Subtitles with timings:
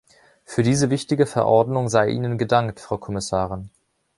[0.45, 3.69] Für diese wichtige Verordnung sei Ihnen gedankt, Frau Kommissarin.